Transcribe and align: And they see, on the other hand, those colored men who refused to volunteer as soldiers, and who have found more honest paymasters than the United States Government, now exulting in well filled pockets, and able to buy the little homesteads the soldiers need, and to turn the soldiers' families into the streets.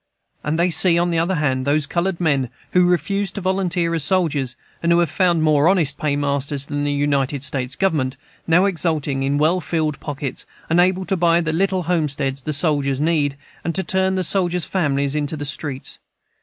And 0.43 0.57
they 0.57 0.71
see, 0.71 0.97
on 0.97 1.11
the 1.11 1.19
other 1.19 1.35
hand, 1.35 1.63
those 1.63 1.85
colored 1.85 2.19
men 2.19 2.49
who 2.71 2.87
refused 2.87 3.35
to 3.35 3.41
volunteer 3.41 3.93
as 3.93 4.03
soldiers, 4.03 4.55
and 4.81 4.91
who 4.91 4.97
have 4.97 5.11
found 5.11 5.43
more 5.43 5.67
honest 5.67 5.99
paymasters 5.99 6.65
than 6.65 6.83
the 6.85 6.91
United 6.91 7.43
States 7.43 7.75
Government, 7.75 8.17
now 8.47 8.65
exulting 8.65 9.21
in 9.21 9.37
well 9.37 9.61
filled 9.61 9.99
pockets, 9.99 10.47
and 10.71 10.79
able 10.79 11.05
to 11.05 11.15
buy 11.15 11.39
the 11.39 11.53
little 11.53 11.83
homesteads 11.83 12.41
the 12.41 12.51
soldiers 12.51 12.99
need, 12.99 13.37
and 13.63 13.75
to 13.75 13.83
turn 13.83 14.15
the 14.15 14.23
soldiers' 14.23 14.65
families 14.65 15.13
into 15.13 15.37
the 15.37 15.45
streets. 15.45 15.99